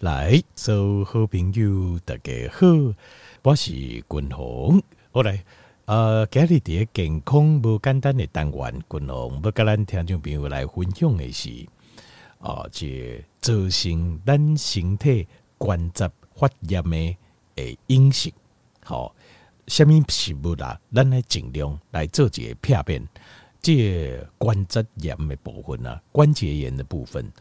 [0.00, 2.66] 来，所有好朋友大家好，
[3.42, 4.82] 我是君宏。
[5.12, 5.42] 后来，
[5.86, 11.48] 呃，今日的健康不简单的单元，君宏要跟咱听众朋友来分享的是，
[12.40, 17.16] 啊、呃，这造成咱身体关节发炎的
[17.54, 18.32] 诶饮食，
[18.82, 19.14] 好，
[19.68, 20.78] 什么食物啦？
[20.92, 23.08] 咱来尽量来做一个片面，
[23.62, 27.32] 这关节炎的部分啊，关节炎的部分。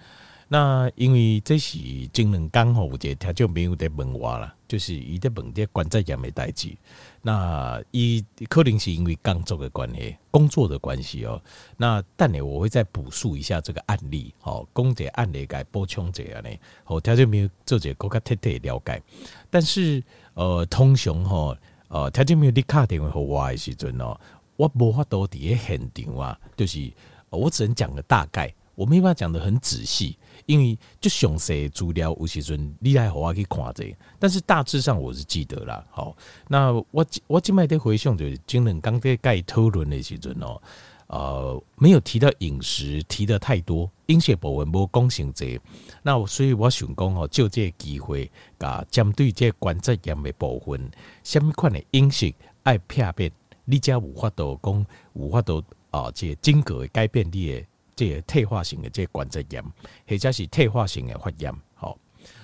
[0.48, 1.78] 那因为这是
[2.14, 6.76] 前两天吼，有一个听众朋友在问我啦，就是伊在问啲关节炎的代志。
[7.22, 11.42] 那伊可能是因为工作的关系，工作的关系哦。
[11.78, 16.50] 那等下我会再补述一下这个案例，好，讲这个案例该补充这样呢，
[16.84, 19.02] 好，听众朋友做这个更加彻底了解。
[19.50, 20.04] 但是
[20.34, 21.56] 呃，通常吼，
[21.88, 24.20] 呃，听众朋友你打电话给我的时阵哦，
[24.58, 26.92] 我无法度伫个现场啊，就是
[27.30, 30.18] 我只能讲个大概，我没办法讲得很仔细。
[30.46, 35.82] 因为就详细资料有时阵你来和我去看这个，但是大致上我是记得啦。
[35.90, 36.14] 好，
[36.50, 40.62] 那我我今麦在回想就是今日刚在盖讨论的时阵哦，
[41.08, 45.62] 呃，没有提到饮食提的太多，饮食部分无讲成这个，
[46.02, 50.92] 那所以我想讲哦，就这个机会，甲针对这关节炎的部分，
[51.24, 53.32] 什么款的饮食爱片面，
[53.64, 57.66] 你才有法度讲有法度啊，这个整个改变你的。
[57.96, 59.64] 这个退化性的这个关节炎，
[60.08, 61.98] 或者是退化性的发炎，好，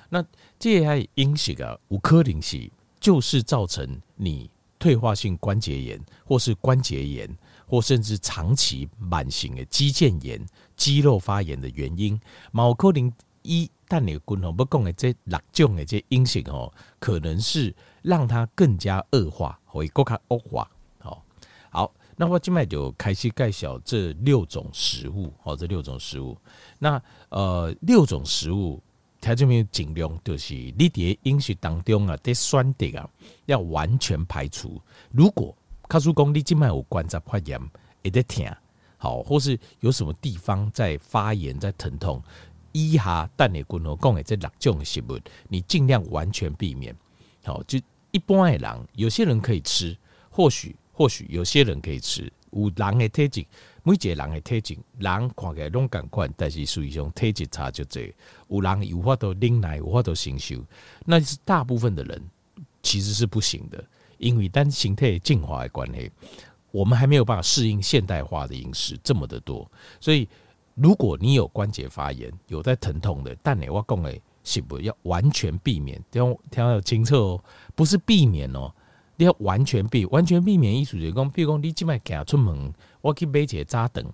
[0.10, 0.24] 那
[0.58, 2.70] 这些因素啊，有可能是
[3.00, 7.30] 就是造成你退化性关节炎，或是关节炎，
[7.68, 10.44] 或甚至长期慢性的肌腱炎、
[10.76, 12.20] 肌肉发炎的原因。
[12.52, 13.12] 某可能
[13.42, 20.70] 一但你共同不讲的这六种的这因素哦，可能是让它更加恶化，会更加恶化。
[22.22, 26.38] 那我今麦就开始介绍这六种食物，好，这六种食物。
[26.78, 28.84] 那呃，六种食物，
[29.22, 33.10] 它这边尽量就是你在饮食当中啊，得选择啊，
[33.46, 34.82] 要完全排除。
[35.12, 35.56] 如果
[35.88, 37.58] 卡叔公你今麦有关节发炎，
[38.04, 38.54] 会得疼，
[38.98, 42.22] 好，或是有什么地方在发炎、在疼痛，
[42.74, 46.94] 以下蛋的滚头讲的这六种食物，你尽量完全避免。
[47.46, 47.80] 好，就
[48.12, 49.98] 一般的人，有些人可以吃，
[50.30, 50.76] 或许。
[51.00, 53.46] 或许有些人可以吃，有人的体质，
[53.84, 57.48] 每一个人的体质，人看起来拢共款，但是实际上体质。
[57.48, 58.14] 差就这。
[58.50, 60.58] 有人有法度忍耐，有法度承受，
[61.06, 62.22] 那是大部分的人
[62.84, 63.82] 其实是不行的，
[64.18, 66.12] 因为单形态进化的关系，
[66.70, 69.66] 我们还没有办法适应现代化的饮食这么的多。
[70.02, 70.28] 所以，
[70.76, 77.44] 如果你有关节发炎，有在疼痛的，但你我讲的是不要完全避免，听听要清楚哦，
[77.74, 78.70] 不是避免哦。
[79.20, 84.06] 你要完全避完全避免，意思就是讲，比如讲你即摆行出门，我去买一个早顿，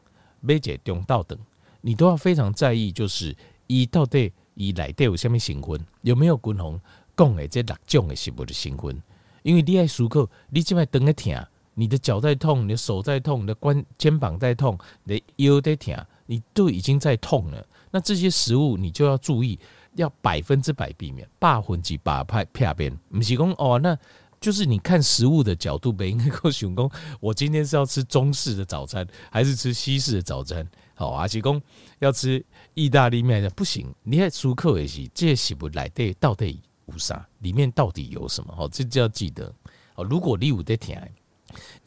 [0.41, 1.39] 买一个中昼顿，
[1.81, 3.35] 你都要非常在意，就是
[3.67, 6.81] 伊到底伊内底有虾物成分，有没有均衡
[7.15, 8.99] 讲的这六种的食物的成分？
[9.43, 11.45] 因为你爱思考，你即摆顿在疼，
[11.75, 15.95] 你的脚在痛，你的手在痛，你的关肩膀在痛，你的腰在疼，
[16.25, 17.63] 你都已经在痛了。
[17.91, 19.59] 那这些食物你就要注意，
[19.93, 23.95] 要百分之百避免，百分之百派片边，不是讲哦那。
[24.39, 30.67] 就是你看食物的角度呗，应该够想讲，我今天是要吃中式的早餐，还是吃西式的早餐？
[30.93, 31.61] 好，阿是讲
[31.99, 32.43] 要吃
[32.73, 33.93] 意大利面的，不行。
[34.03, 37.27] 你看熟客也是，这些食物来对到底有啥？
[37.39, 38.55] 里面到底有什么？
[38.55, 39.51] 好，这就要记得。
[39.95, 40.95] 哦，如果你有在听，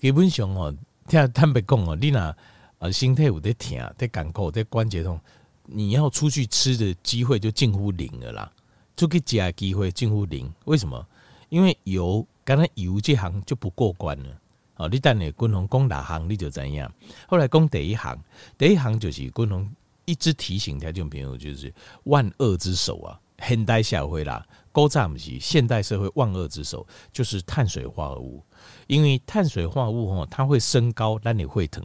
[0.00, 0.74] 基本上哦，
[1.06, 2.36] 听坦白讲哦，你那
[2.78, 5.20] 呃身体有在听，在感觉在关节痛，
[5.64, 8.52] 你要出去吃的机会就近乎零了啦。
[8.96, 11.06] 出去吃的机会近乎零，为什么？
[11.48, 12.26] 因为油。
[12.44, 14.40] 刚才油这行就不过关了，
[14.76, 16.90] 哦，你等你军红讲哪行你就怎样。
[17.26, 18.18] 后来讲第一行，
[18.56, 19.70] 第一行就是军红
[20.06, 21.70] 一直提醒听众朋友，就是
[22.04, 24.42] 万恶之首啊，现代社会啦，
[24.72, 28.42] 高炸不是现代社会万恶之首，就是碳水化合物。
[28.86, 31.84] 因为碳水化合物哦，它会升高，让你会疼，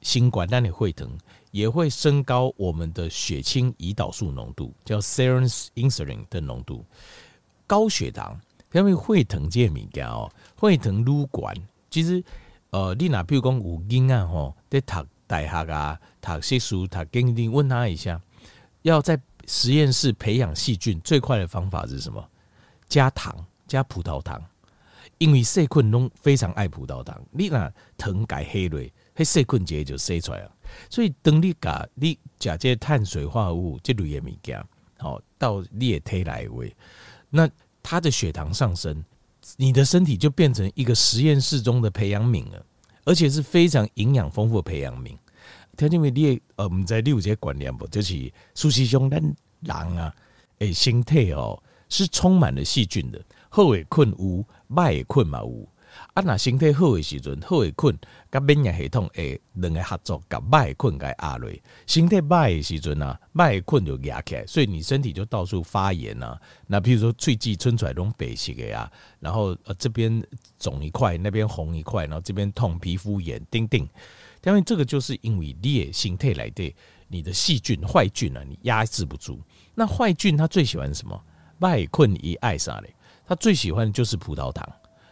[0.00, 1.08] 新冠让你会疼，
[1.52, 5.46] 也会升高我们的血清胰岛素浓度，叫 serum
[5.76, 6.84] insulin 的浓度，
[7.64, 8.36] 高血糖。
[8.74, 11.54] 因为会疼这个物件哦，会疼撸管。
[11.88, 12.22] 其实，
[12.70, 18.20] 呃，你哪比如讲有囡仔吼，在读大学啊，读硕士，读经历，问他一下，
[18.82, 19.16] 要在
[19.46, 22.28] 实验室培养细菌最快的方法是什么？
[22.88, 24.42] 加糖，加葡萄糖。
[25.18, 30.50] 因为细菌拢非常爱葡萄糖，你那糖改黑了，黑细菌直接就生出来了。
[30.90, 34.60] 所以，等你甲你食这碳水化合物这类的物件，
[34.98, 36.74] 好到你的体内位，
[37.30, 37.48] 那。
[37.84, 39.04] 他的血糖上升，
[39.58, 42.64] 你的身体就变成一个实验室中的培养皿了，
[43.04, 45.14] 而且是非常营养丰富的培养皿。
[45.76, 49.20] 他因为你呃，我们在六节观念不，就是苏西兄咱
[49.60, 50.14] 人啊，
[50.60, 54.44] 诶，身体哦是充满了细菌的，好也困有，
[54.74, 55.68] 坏的菌嘛有。
[56.12, 57.98] 啊，那身体好的时阵，好的菌
[58.30, 61.50] 甲免疫系统诶两个合作，甲歹的菌甲压落。
[61.86, 66.40] 身体歹的时阵啊，歹的菌就压起来，所以你身体就到处发炎啊。
[66.68, 70.24] 那譬如说喙齿伸出来拢白色的啊，然后呃这边
[70.58, 73.88] 肿一块，那边红一块，然后这边痛，皮肤炎，叮叮。
[74.44, 76.74] 因为这个就是因为你的身体来的
[77.08, 79.40] 你的细菌坏菌啊，你压制不住。
[79.74, 81.20] 那坏菌它最喜欢什么？
[81.58, 82.94] 歹菌一爱啥嘞？
[83.26, 84.68] 它最喜欢的就是葡萄糖，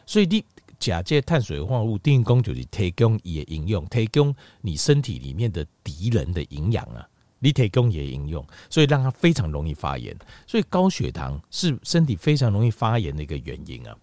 [0.07, 0.45] 所以你。
[0.83, 7.09] 假借碳水化合物，定功就是提供也应用，提供你身体里面的敌人的营养啊，
[7.39, 10.17] 你提供也应用，所以让它非常容易发炎。
[10.45, 13.97] 所以高血糖是身体非常容易发炎的一个原因啊。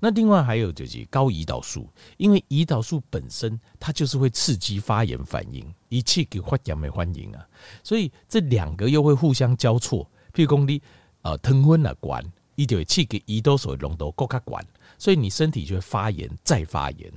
[0.00, 7.46] 那另外还有就是高胰岛素，因为胰岛素本身它就是会刺激发炎反应，一切给发炎没欢迎啊。
[7.84, 10.82] 所以这两个又会互相交错，譬如讲你
[11.22, 12.20] 呃糖分了管，
[12.56, 14.64] 一就会刺激胰岛素浓度更加管。
[14.98, 17.12] 所以你身体就会发炎再发炎，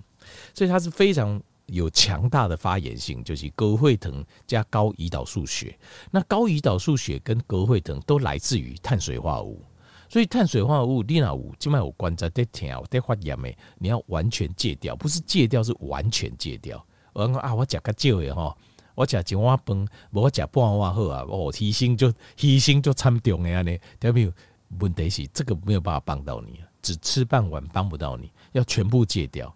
[0.53, 5.77] 所以它是非常有强大的发炎性，就是高血糖加高胰岛素血。
[6.11, 9.63] 那高胰岛素血跟高血糖都来自于碳水化合物，
[10.09, 16.83] 所以碳水化合物你若有今麦有关节在疼在发炎的，你要完全戒掉，不是戒掉是完全戒掉。
[17.13, 18.57] 我讲啊，我食较少的吼，
[18.95, 24.33] 我食一碗饭，无我食半碗好啊，哦，牺牲就牺牲就惨重的安尼，对不对？
[24.79, 26.59] 问题是这个没有办法帮到你。
[26.81, 29.55] 只吃半碗帮不到你，要全部戒掉，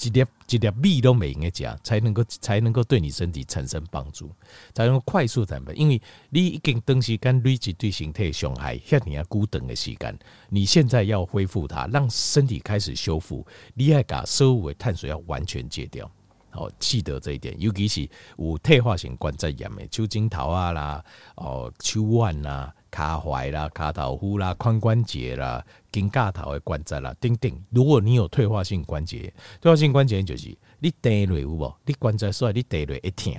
[0.00, 4.30] 一点一点米都没应该加，才能够才能够对你身体产生帮助，
[4.74, 5.74] 才能够快速产生。
[5.74, 6.00] 因为
[6.30, 10.18] 你已经东西跟累积对身体伤害，像你要孤等的时间，
[10.48, 16.10] 你现在要恢复它，让身体开始修复，你要把所有的碳水要完全戒掉。
[16.50, 21.04] 好，记得这一点，尤其是有退化性关节炎的，手指头啊啦，
[21.36, 22.74] 哦，手腕啦。
[22.98, 27.64] 卡踝啦、卡头夫啦、髋关节啦、肩胛头的关节啦，等等。
[27.70, 31.72] 如果你有退化性关节，退化性关节就是你跌落有无？
[31.86, 33.32] 你关节所以你跌落一疼，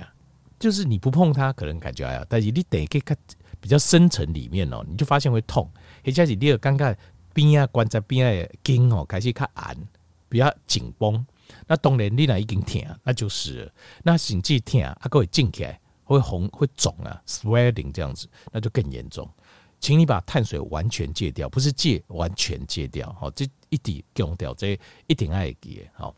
[0.58, 3.14] 就是你不碰它可能感觉还好，但是你跌去较
[3.60, 5.70] 比较深层里面哦，你就发现会痛。
[6.02, 6.96] 或者是你有感觉
[7.34, 9.86] 边啊关节边啊筋哦开始较硬，
[10.30, 11.22] 比较紧绷。
[11.66, 13.72] 那当然你那已经疼，那就是了
[14.04, 19.28] 那甚至疼啊，还会肿起来，会红会肿啊，swelling 这样子，那就更严重。
[19.80, 23.10] 请你把碳水完全戒掉，不是戒，完全戒掉。
[23.18, 26.14] 好，这一点用掉，这一点爱戒好。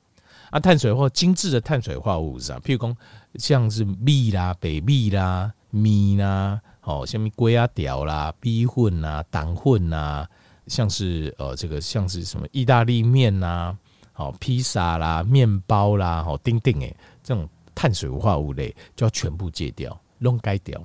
[0.50, 2.59] 啊，碳水或精致的碳水化合物是啥？
[2.59, 2.97] 譬如讲，
[3.37, 10.29] 像是米啦、白米啦、米啦，好，像米龟啊、条啦、米粉啦、糖粉啦，
[10.67, 13.75] 像是呃，这个像是什么意大利面呐，
[14.12, 20.79] 好，披萨啦、面包啦，好，丁丁诶，这种碳水化合物类就要全部戒掉，弄该掉。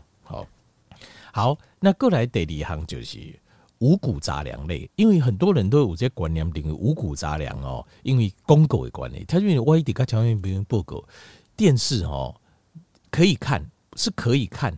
[1.37, 3.19] 好，那过来第二行就是
[3.77, 11.03] 五谷杂粮类，因为很多人都有这观念，认为五谷杂粮哦，因为公狗的关系，他认为外地跟条件不用报告，
[11.55, 12.35] 电视哦
[13.11, 13.63] 可以看
[13.95, 14.75] 是可以看，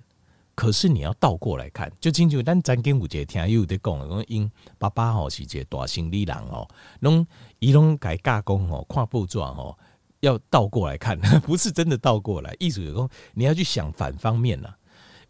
[0.53, 2.43] 可是你要倒过来看，就清楚。
[2.43, 6.67] 但咱跟五姐听又有在讲，讲因爸爸吼是一个大生理人哦，
[6.99, 7.25] 拢
[7.59, 9.77] 伊拢改加工哦，看报纸哦，
[10.19, 11.17] 要倒过来看，
[11.47, 14.75] 不是真的倒过来，意思就讲你要去想反方面呐。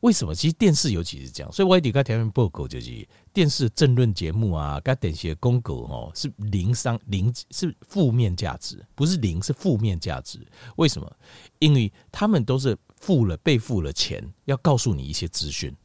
[0.01, 0.33] 为什么？
[0.33, 10.39] 其实电视尤其是这样，所以外地跟条件报告就是电视政论节目啊，跟电视的公告哦，是零商零是负面价值，不是零是负面价值。
[10.77, 11.11] 为什么？
[11.59, 15.75] 因为他们都是付了被付了钱，要告诉你一些资讯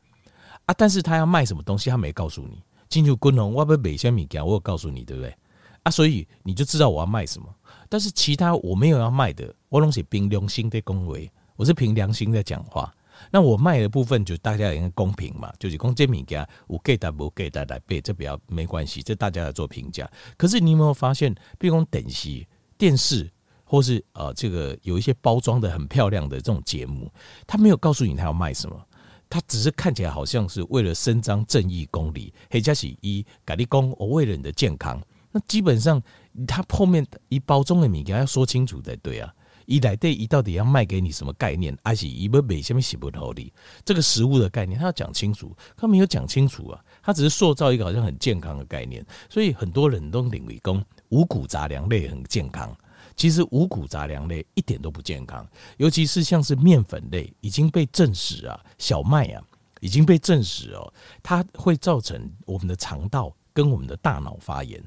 [0.67, 2.63] 啊，但是他要卖什么东西，他没告诉你。
[2.89, 5.37] 进入军红，我不每箱米给我有告诉你，对不对？
[5.83, 7.53] 啊，所以你就知道我要卖什么。
[7.89, 12.95] 但是其他我没有要卖的，我拢是凭良心在恭维，我是凭良心在讲话。
[13.31, 20.11] 那我卖的部分就大家应该公平嘛，就是讲这物件有给的不给的来背，这比较没关系，这大家来做评价。
[20.37, 22.47] 可是你有没有发现，比如讲电视、
[22.79, 23.31] 电视，
[23.65, 27.11] 或是呃这个有一些包装的很漂亮的这种节目，
[27.47, 28.81] 他没有告诉你他要卖什么，
[29.29, 35.03] 他只是看起来好像是为了伸张正义公理，或者是以咖喱公我为了你的健康，
[35.33, 36.01] 那基本上
[36.47, 39.35] 他后面一包装的物件要说清楚才对啊。
[39.67, 41.77] 一来对一到底要卖给你什么概念？
[41.83, 43.53] 而且一不每下面写不透里，
[43.85, 52.77] 这个食物的概念他要讲清楚，他没有讲清楚啊，他只是塑造一个好像很健康的概念，所以很多人都认为讲五谷杂粮类很健康，
[53.17, 59.43] 其实五谷杂粮类一点都不健康，尤其是像是面粉类已经被证实啊，小麦啊
[59.81, 60.93] 已经被证实哦，
[61.23, 64.83] 它会造成我们的肠道跟我们的大脑发炎，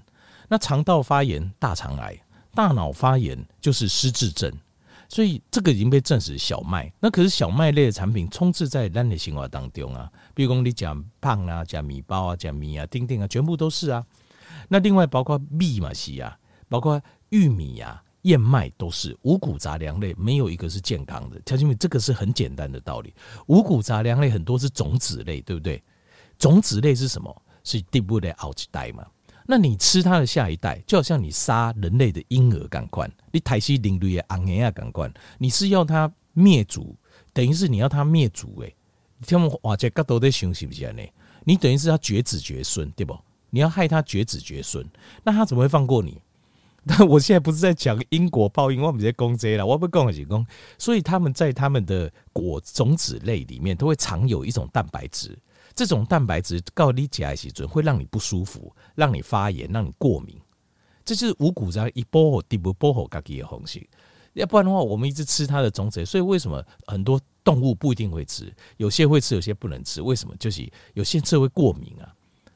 [0.47, 2.17] 那肠道发炎大肠癌，
[2.53, 4.51] 大脑发炎就是失智症。
[5.09, 6.91] 所以这个已经被证实小麦。
[6.99, 14.05] 那可是小麦类的产品充斥在人的生活当中啊，比如说你讲胖啊，讲米包啊，讲米啊，丁丁啊，全部都是啊。
[14.69, 16.37] 那另外包括米嘛西啊，
[16.69, 18.03] 包括玉米啊。
[18.23, 21.39] 燕麦都是五谷杂粮类，没有一个是健康的。
[21.45, 23.13] 条件这个是很简单的道理。
[23.45, 25.81] 五谷杂粮类很多是种子类，对不对？
[26.37, 27.43] 种子类是什么？
[27.63, 29.05] 是第不的后一代嘛？
[29.47, 36.95] 那你吃它的下一代，就好像你杀人类的婴儿感官，你台西领队的昂尼亚感官，你是要它灭族，
[37.33, 38.75] 等于是你要它灭族诶。
[39.17, 41.01] 你听我哇，这个都在想是不是呢？
[41.45, 43.17] 你等于是要绝子绝孙，对不？
[43.49, 44.85] 你要害他绝子绝孙，
[45.23, 46.21] 那他怎么会放过你？
[46.85, 50.45] 但我现在不是在讲因果报应，我们在讲这个了，我不讲的是讲，
[50.77, 55.37] 所以他们在他们的果种子类里面都会藏有一种蛋白质，
[55.77, 60.35] 这种蛋白质高你起来时准会让你不舒服，让你发炎，让你过敏。
[61.05, 63.87] 这就是五谷杂一保护，第不保护自己的方式。
[64.33, 68.51] 要不然的话，我们一直吃它的种子，所以为什么很多动物不一定会吃？
[68.77, 70.01] 有些会吃，有些不能吃。
[70.01, 70.35] 为什么？
[70.39, 72.11] 就是有些吃会过敏啊。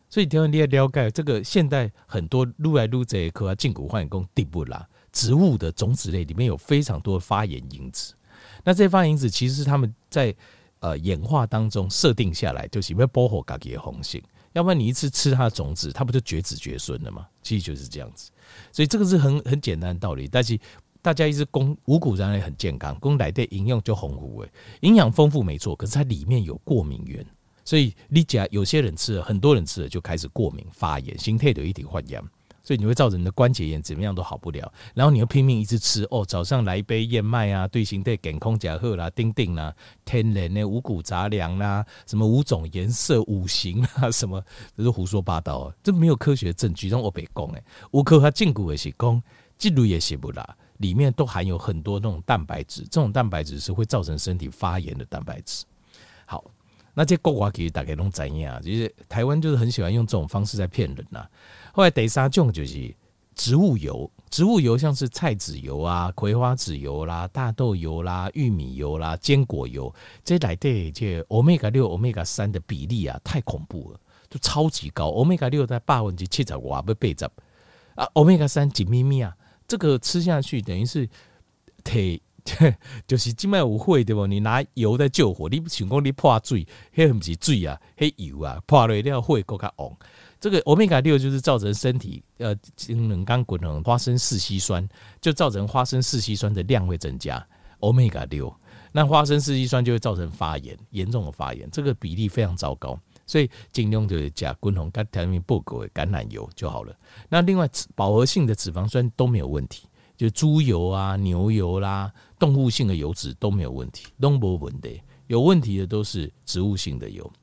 [0.09, 8.15] 所以，听你要了解这个，现代很多撸来撸这一颗啊，进骨换工地不啦，植物的种子类里面有非常多的发炎因子。
[8.63, 10.35] 那这些发炎因子其实是他们在
[10.81, 14.21] 呃演化当中设定下来，就是要保护自己的红性。
[14.53, 17.25] 要不然你一次吃它的种子，它不就绝子绝孙了吗？
[17.41, 18.29] 其实就是这样子。
[18.73, 20.27] 所以这个是很很简单的道理。
[20.29, 20.59] 但是
[21.01, 27.25] 大家一直讲五谷杂粮很健康，讲来的营养就丰富诶，营养丰富没错，可是它里面有过敏源。
[27.63, 32.21] 所以你讲有些人吃了，很多人吃了就开始过敏发炎，心态的一体发炎，
[32.71, 34.71] 所以你会造成你的关节炎，怎么样都好不了。
[34.93, 39.75] 然后你又拼命一直吃哦，早上来一杯燕麦啊，对心态健康加贺啦，丁丁啦，
[40.05, 44.41] 天然的五谷杂粮啦，什么五种颜色五行啊， 什么
[44.77, 47.61] 这是胡说八道啊，这没有科学证据让我别讲诶。
[47.91, 49.21] 乌克和禁鈷也是讲，
[49.57, 55.65] 记录也写不啦，里面都含有很多那种蛋白质，这种蛋白质是会造成身体发炎的蛋白质。
[56.25, 56.41] 好。
[56.93, 61.25] 那这国外其实大概都知影，其实台湾就是很喜欢用这种方式在骗人呐。
[61.74, 62.93] 后来第三种就是
[63.33, 69.93] 植物油，植物油像是菜籽油啊、葵花籽油啦、大豆油啦、玉米油啦、坚果油，
[70.24, 75.07] 这来对这欧米伽六、欧米伽三的比例啊，太恐怖了，就超级高。
[75.07, 77.25] 欧米伽六在百分之七十五不八十
[77.95, 79.33] 啊，欧米伽三几咪咪啊，
[79.67, 81.07] 这个吃下去等于是
[81.83, 82.21] 体。
[83.07, 84.25] 就是今麦舞会对不？
[84.27, 89.91] 你拿油在救火，你想讲你破水，迄不是水啊，迄油啊，破了要火更加旺。
[90.39, 92.55] 这个欧米伽六就是造成身体呃，
[92.88, 94.88] 能刚滚成花生四烯酸，
[95.19, 97.45] 就造成花生四烯酸的量会增加。
[97.79, 98.53] 欧米伽六，
[98.91, 103.00] 那花生四烯酸就会造成发炎，严重的发炎，这个比例非常糟糕。
[103.27, 106.93] 所以尽量就是加滚红跟调面不够的橄榄油就好了。
[107.29, 109.88] 那另外饱和性的脂肪酸都没有问题。
[110.21, 115.01] 就猪油啊、牛油啦、动物性的油脂都没有问题，都没问题。
[115.25, 117.33] 有问题的都是植物性的油。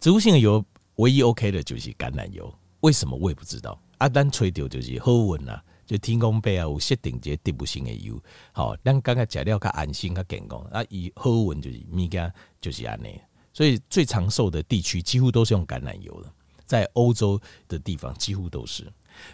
[0.00, 0.64] 植物性的油
[0.96, 3.80] 唯一 OK 的就是橄榄油，为什么我也不知道。
[3.98, 10.58] 阿丹吹掉就是好闻啊，就天公杯啊有设定这植物性的油，好，咱刚刚食了较安心、较健康。
[10.62, 13.20] 啊，以好闻就是物件就是安尼，
[13.52, 16.32] 所以最长寿的地区几乎都是用橄榄油的，
[16.66, 18.84] 在欧洲的地方几乎都是。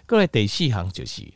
[0.07, 1.27] 过来第四行就是。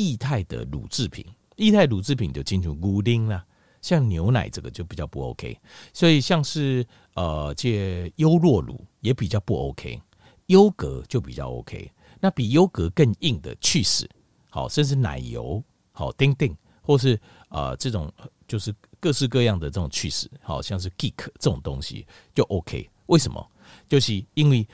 [0.00, 1.24] 液态的乳制品，
[1.56, 3.44] 液态乳制品就进入牛奶啦，
[3.82, 5.58] 像牛奶这个就比较不 OK，
[5.92, 10.00] 所以像是呃这优酪乳也比较不 OK，
[10.46, 14.08] 优格就比较 OK，那比优格更硬的去死，
[14.48, 18.10] 好，甚至奶油，好丁丁，或是呃这种
[18.48, 23.46] 就是各式各样的这种去死，好像是 Geek 这种东西就 OK，为什么？
[23.86, 24.66] 就是因为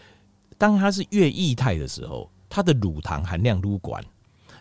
[0.57, 4.05] 当它是越液态的时候，它的乳糖含量撸管。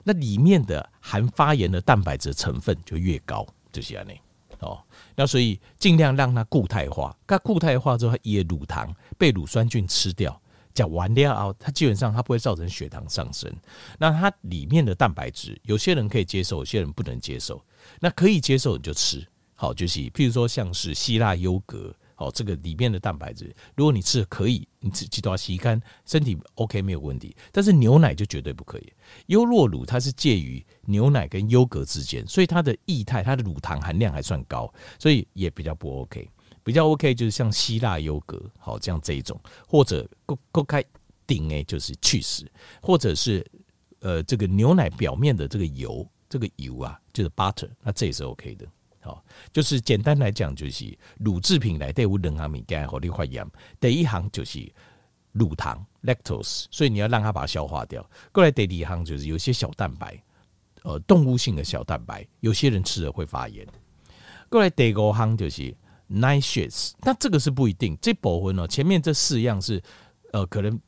[0.07, 4.07] 那里面的含发炎的蛋白质成分就越高，就是这样
[4.59, 4.79] 哦。
[5.15, 10.39] 那所以尽量让它固态化，它固态化之后，它也乳糖被乳酸菌吃掉，
[10.75, 13.51] 讲完了它基本上它不会造成血糖上升。
[13.97, 17.59] 那它里面的蛋白质，有些人可以接受，有些人不能接受。
[18.00, 21.91] 那可以接受你就吃，好，就是譬如说像是希腊优格。
[22.15, 27.36] 好，这个里面的蛋白质，如果你吃可以，你吃几多吸干，身体 OK 没有问题。
[27.51, 28.93] 但是牛奶就绝对不可以。
[29.27, 36.29] 优酪乳它是介于牛奶跟优格之间，所以它的液态，它的乳糖含量还算高，所以也比较不 OK。
[36.63, 40.84] 比较 OK 就是像希腊优格，好，这样这一种，或者勾勾开
[41.27, 42.45] 顶诶，就是 cheese，
[42.81, 43.45] 或者是
[44.00, 48.65] 呃这个牛奶表面的这个油，这个油啊就是 butter，那这也是 OK 的。
[49.05, 49.21] 哦，
[49.53, 53.45] 就是简单来讲，就是乳制品来对我两行物件好你发炎。
[53.79, 54.67] 第一行就是
[55.31, 58.07] 乳糖 lactose，所以你要让它把它消化掉。
[58.31, 60.21] 过来第二行就是有些小蛋白，
[60.83, 63.65] 呃动物性的小蛋白，有些人吃了会发炎。
[64.50, 65.75] 过来第五行就是
[66.09, 67.97] nightshades，那这个是不一定。
[68.01, 69.81] 这部分呢，前面这四样是
[70.31, 70.79] 呃可能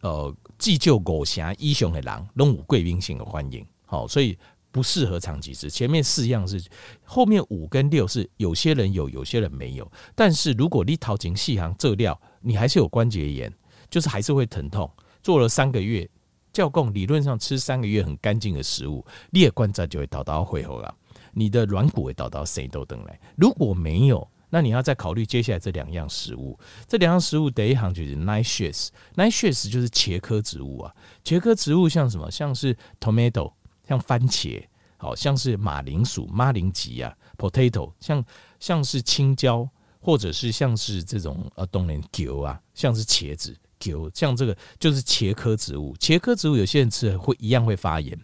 [0.00, 4.36] 呃既就狗侠英雄的狼，拢有贵宾性的欢迎，好，所以
[4.74, 5.70] 不适合长期吃。
[5.70, 6.60] 前面四样是，
[7.04, 9.88] 后面五跟六是有些人有，有些人没有。
[10.16, 13.54] 但是如果你头前四项这料，你还是有关节炎，
[13.88, 14.90] 就是还是会疼痛。
[15.22, 16.10] 做了三个月，
[16.52, 20.92] 教供理论上吃三个月很干净的食物，你也观察就会倒到会后了。
[21.32, 26.58] 你的软骨会倒到谁都等来，如果没有，那你要再考虑接下来这两样食物。
[26.88, 30.92] 这两样食物第一行就是 nightshades，nightshades 就是茄科植物啊。
[31.24, 32.28] 茄科植物像什么？
[32.28, 33.52] 像是 tomato，
[33.88, 34.62] 像番茄，
[34.96, 38.24] 好像是马铃薯、马铃薯啊，potato，像
[38.60, 39.68] 像是青椒，
[40.00, 45.94] 或者是像是这种呃，冬连韭啊，像是茄子韭，像这个就是茄科植物。
[45.96, 48.18] 茄科植物有些人吃了会一样会发炎，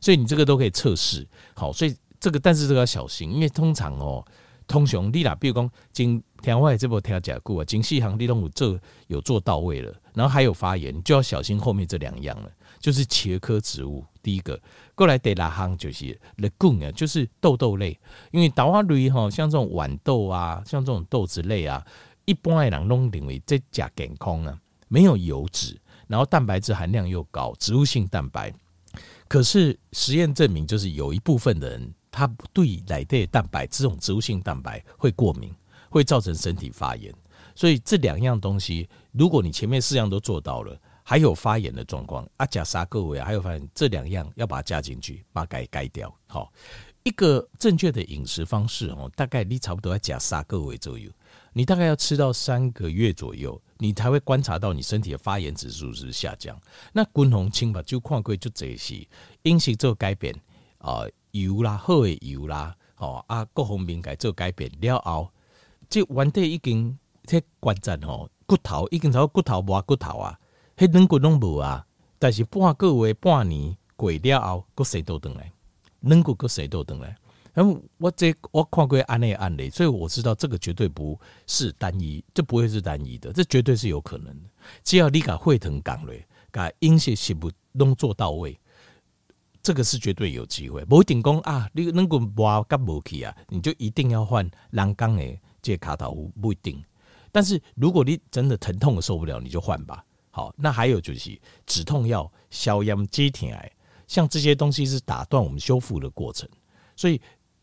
[0.00, 1.26] 所以你这个都可以测试。
[1.54, 1.94] 好，所以。
[2.22, 4.24] 这个，但是这个要小心，因为通常哦，
[4.66, 12.50] 通常你啦，比如讲，经听我这波听讲过啊，经细行你都有做有做到位了，然后还有发炎，就要小心后面这两样了，
[12.80, 14.04] 就是茄科植物。
[14.22, 14.60] 第一个
[14.94, 17.98] 过来第二行就是 legume 啊，就是豆豆类，
[18.30, 21.84] 因为豆花类哈，像这种豌豆啊，像这种豆子类啊，
[22.24, 28.52] 一般的人都认为这加健康啊，没有油脂，然后蛋白质含量又高，植物性蛋白。
[29.26, 31.94] 可是实验证明，就是有一部分人。
[32.12, 35.52] 它对奶类蛋白这种植物性蛋白会过敏，
[35.88, 37.12] 会造成身体发炎。
[37.54, 46.14] 所以这两样东西，如果你前面四样都做到了，还有发炎的状况，啊，加沙各位，还有发炎，这两样要把它加进去，把它改改掉。
[46.26, 46.52] 好，
[47.02, 51.10] 一个正确的饮食方式哦，大概你差不多要加沙各位左右，
[51.52, 56.58] 你大概要吃到三个月左右，你才会观察到你身体的发炎指数是下降。
[56.92, 59.06] 那滚红清吧，就看过就这些
[59.42, 60.34] 饮食做改变
[60.78, 61.04] 啊。
[61.32, 65.30] 油啦，好的油啦，吼啊，各方面该做改变了后，
[65.90, 70.38] 这原体已经这关节吼骨头已经从骨头无骨头啊，
[70.76, 71.86] 迄软骨拢无啊，
[72.18, 75.52] 但是半个月半年过了后，搁生倒转来，
[76.00, 77.16] 软骨搁生倒转来。
[77.54, 84.48] 嗯，我这我看过安内案例，所以我知道这个绝对不是单一，这不会是单一的，这绝对是有可能的。
[84.82, 86.14] 只要你甲血糖降落，
[86.50, 88.58] 甲饮食食物拢做到位。
[89.62, 96.82] 这个是绝对有机会，不一定讲啊，你能够挖干不去啊，你就一定要换栏杆诶，这卡塔夫不一定。
[97.30, 100.04] 但是如果你真的疼痛受不了，你就换吧。
[100.30, 103.58] 好，那还有就是止痛药、消炎止痛药，
[104.08, 106.48] 像这些东西是打断我们修复的过程，
[106.96, 107.20] 所以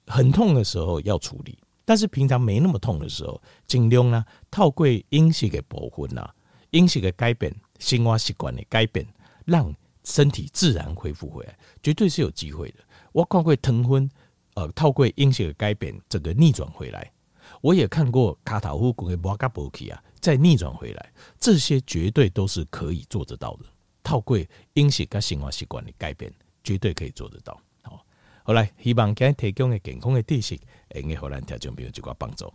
[0.08, 1.58] 很痛的时候要处理。
[1.84, 6.34] 但是平常没那么痛的时候，尽量呢透过饮食的部分啊，
[6.72, 9.06] 饮食的改变、生活习惯的改变，
[9.44, 9.76] 让。
[10.10, 12.80] 身体自然恢复回来，绝对是有机会的。
[13.12, 14.10] 我看过疼昏，
[14.56, 17.12] 呃，透过饮食的改变，整个逆转回来。
[17.62, 23.65] 我也看过卡塔夫骨骼嘎波奇啊，再逆转回来，这些绝对都是可以做得到的。
[24.02, 24.39] 透过
[24.74, 27.60] 饮食跟生活习惯的改变，绝对可以做得到。
[27.84, 28.04] 好，
[28.43, 32.52] 好来，希望今天提供的健康的知识，会给荷兰听众朋友一个帮助。